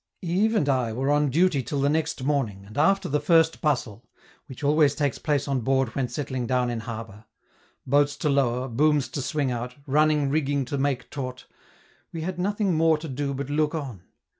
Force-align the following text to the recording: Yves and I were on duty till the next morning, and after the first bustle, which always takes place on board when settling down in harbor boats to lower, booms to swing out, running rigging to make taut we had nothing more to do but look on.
Yves 0.23 0.55
and 0.55 0.67
I 0.67 0.91
were 0.93 1.11
on 1.11 1.29
duty 1.29 1.61
till 1.61 1.79
the 1.79 1.87
next 1.87 2.23
morning, 2.23 2.65
and 2.65 2.75
after 2.75 3.07
the 3.07 3.19
first 3.19 3.61
bustle, 3.61 4.03
which 4.47 4.63
always 4.63 4.95
takes 4.95 5.19
place 5.19 5.47
on 5.47 5.59
board 5.61 5.89
when 5.93 6.07
settling 6.07 6.47
down 6.47 6.71
in 6.71 6.79
harbor 6.79 7.25
boats 7.85 8.15
to 8.15 8.29
lower, 8.29 8.67
booms 8.67 9.07
to 9.09 9.21
swing 9.21 9.51
out, 9.51 9.75
running 9.85 10.31
rigging 10.31 10.65
to 10.65 10.79
make 10.79 11.11
taut 11.11 11.45
we 12.11 12.21
had 12.21 12.39
nothing 12.39 12.73
more 12.73 12.97
to 12.97 13.07
do 13.07 13.31
but 13.35 13.51
look 13.51 13.75
on. 13.75 14.01